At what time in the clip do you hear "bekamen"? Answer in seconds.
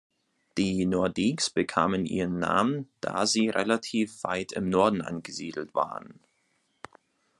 1.51-2.07